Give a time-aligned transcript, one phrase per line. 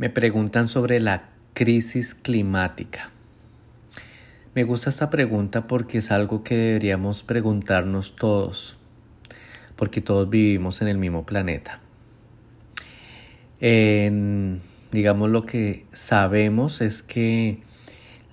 [0.00, 3.10] Me preguntan sobre la crisis climática.
[4.54, 8.78] Me gusta esta pregunta porque es algo que deberíamos preguntarnos todos,
[9.76, 11.80] porque todos vivimos en el mismo planeta.
[13.60, 17.58] digamos lo que sabemos es que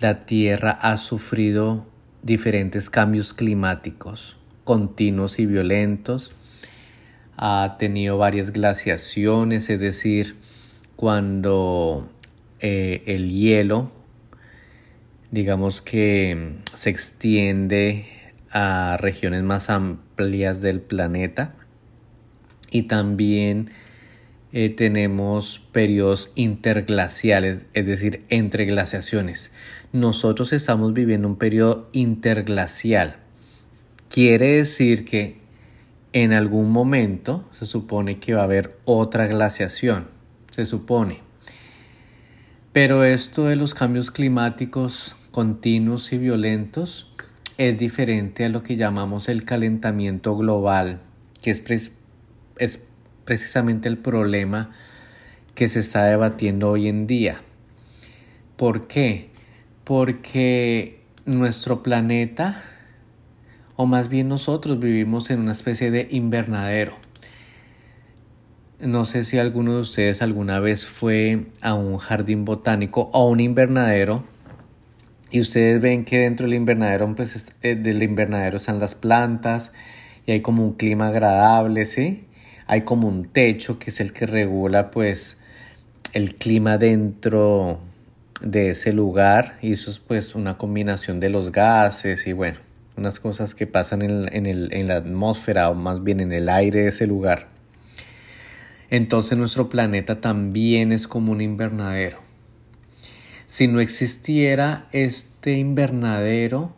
[0.00, 1.86] la Tierra ha sufrido
[2.22, 6.32] diferentes cambios climáticos continuos y violentos,
[7.38, 10.43] ha tenido varias glaciaciones, es decir,
[11.04, 12.08] cuando
[12.60, 13.92] eh, el hielo,
[15.30, 18.06] digamos que se extiende
[18.50, 21.56] a regiones más amplias del planeta
[22.70, 23.68] y también
[24.54, 29.50] eh, tenemos periodos interglaciales, es decir, entre glaciaciones.
[29.92, 33.16] Nosotros estamos viviendo un periodo interglacial.
[34.08, 35.36] Quiere decir que
[36.14, 40.13] en algún momento se supone que va a haber otra glaciación
[40.54, 41.18] se supone.
[42.72, 47.12] Pero esto de los cambios climáticos continuos y violentos
[47.58, 51.00] es diferente a lo que llamamos el calentamiento global,
[51.42, 52.80] que es,
[53.24, 54.70] precisamente el problema
[55.56, 57.42] que se está debatiendo hoy en día.
[58.56, 59.30] ¿Por qué?
[59.82, 62.62] Porque nuestro planeta,
[63.74, 67.03] o más bien nosotros, vivimos en una especie de invernadero.
[68.80, 73.38] No sé si alguno de ustedes alguna vez fue a un jardín botánico o un
[73.38, 74.24] invernadero
[75.30, 79.70] y ustedes ven que dentro del invernadero, pues, eh, del invernadero están las plantas
[80.26, 82.24] y hay como un clima agradable, ¿sí?
[82.66, 85.36] Hay como un techo que es el que regula, pues,
[86.12, 87.78] el clima dentro
[88.40, 92.58] de ese lugar y eso es, pues, una combinación de los gases y, bueno,
[92.96, 96.88] unas cosas que pasan en, en la atmósfera o más bien en el aire de
[96.88, 97.53] ese lugar
[98.96, 102.18] entonces nuestro planeta también es como un invernadero.
[103.48, 106.76] Si no existiera este invernadero,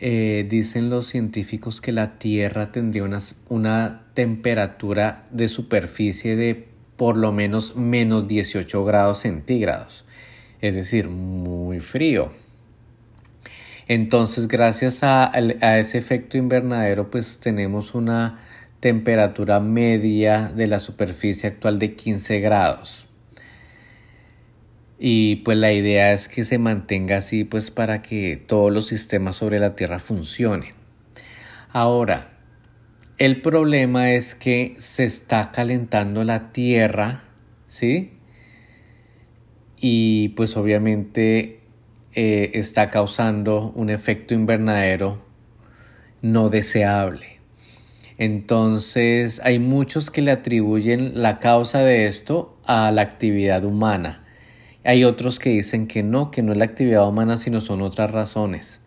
[0.00, 3.04] eh, dicen los científicos que la Tierra tendría
[3.48, 10.04] una, temperatura de superficie de por lo menos menos 18 grados centígrados,
[10.60, 12.32] es decir, muy frío.
[13.86, 15.30] Entonces, gracias a,
[15.78, 18.40] ese efecto invernadero, pues tenemos una
[18.84, 23.06] temperatura media de la superficie actual de 15 grados.
[24.98, 29.36] Y pues la idea es que se mantenga así pues para que todos los sistemas
[29.36, 30.74] sobre la Tierra funcionen.
[31.70, 32.34] Ahora,
[33.16, 37.24] el problema es que se está calentando la Tierra,
[37.68, 38.12] ¿sí?
[39.80, 41.60] Y pues obviamente
[42.12, 45.24] eh, está causando un efecto invernadero
[46.20, 47.33] no deseable.
[48.18, 54.24] Entonces hay muchos que le atribuyen la causa de esto a la actividad humana.
[54.84, 58.10] Hay otros que dicen que no, que no es la actividad humana, sino son otras
[58.10, 58.80] razones.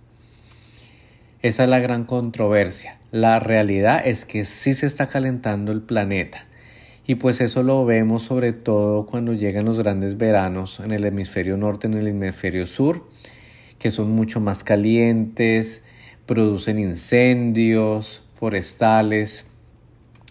[1.42, 3.00] Esa es la gran controversia.
[3.12, 6.46] La realidad es que sí se está calentando el planeta.
[7.06, 11.56] Y pues eso lo vemos sobre todo cuando llegan los grandes veranos en el hemisferio
[11.56, 13.08] norte, en el hemisferio sur,
[13.80, 15.84] que son mucho más calientes,
[16.26, 19.46] producen incendios, forestales,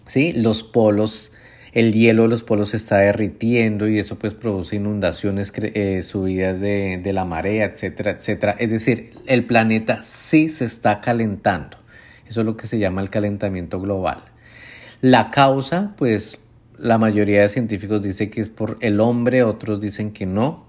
[0.05, 0.33] ¿sí?
[0.33, 1.31] Los polos,
[1.73, 6.59] el hielo de los polos se está derritiendo y eso pues produce inundaciones, eh, subidas
[6.59, 8.55] de, de la marea, etcétera, etcétera.
[8.59, 11.77] Es decir, el planeta sí se está calentando.
[12.27, 14.23] Eso es lo que se llama el calentamiento global.
[15.01, 16.39] La causa, pues
[16.77, 20.65] la mayoría de científicos dice que es por el hombre, otros dicen que no.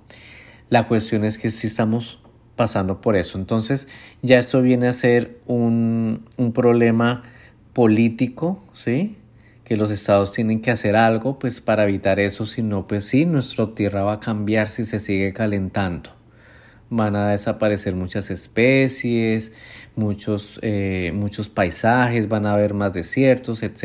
[0.70, 2.20] La cuestión es que sí estamos
[2.58, 3.38] pasando por eso.
[3.38, 3.88] Entonces
[4.20, 7.22] ya esto viene a ser un, un problema
[7.72, 9.16] político, ¿sí?
[9.68, 13.26] que los estados tienen que hacer algo pues para evitar eso, si no pues sí,
[13.26, 16.10] nuestra tierra va a cambiar si se sigue calentando.
[16.88, 19.52] Van a desaparecer muchas especies,
[19.94, 23.76] muchos, eh, muchos paisajes, van a haber más desiertos, etc.